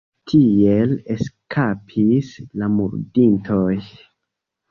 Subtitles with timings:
[0.29, 3.77] Tiel eskapis la murdintoj.